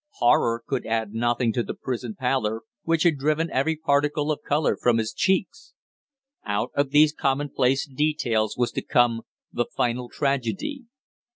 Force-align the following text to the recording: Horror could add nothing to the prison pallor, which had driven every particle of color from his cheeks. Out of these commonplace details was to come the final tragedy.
Horror 0.13 0.63
could 0.65 0.87
add 0.87 1.13
nothing 1.13 1.53
to 1.53 1.61
the 1.61 1.75
prison 1.75 2.15
pallor, 2.17 2.63
which 2.81 3.03
had 3.03 3.19
driven 3.19 3.51
every 3.51 3.75
particle 3.75 4.31
of 4.31 4.41
color 4.41 4.75
from 4.75 4.97
his 4.97 5.13
cheeks. 5.13 5.75
Out 6.43 6.71
of 6.73 6.89
these 6.89 7.13
commonplace 7.13 7.85
details 7.87 8.57
was 8.57 8.71
to 8.71 8.81
come 8.81 9.21
the 9.53 9.67
final 9.77 10.09
tragedy. 10.09 10.85